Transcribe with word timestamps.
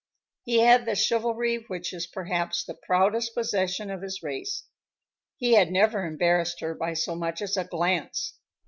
He 0.41 0.61
had 0.61 0.87
the 0.87 0.95
chivalry 0.95 1.57
which 1.67 1.93
is 1.93 2.07
perhaps 2.07 2.63
the 2.63 2.73
proudest 2.73 3.35
possession 3.35 3.91
of 3.91 4.01
his 4.01 4.23
race. 4.23 4.63
He 5.37 5.53
had 5.53 5.69
never 5.71 6.03
embarrassed 6.03 6.59
her 6.61 6.73
by 6.73 6.93
so 6.95 7.13
much 7.13 7.39
as 7.39 7.55
a 7.55 7.65
glance. 7.65 8.33